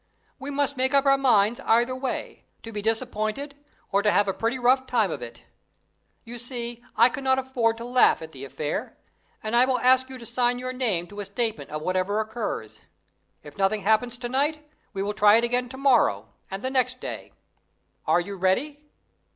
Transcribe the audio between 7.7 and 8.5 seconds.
to laugh at the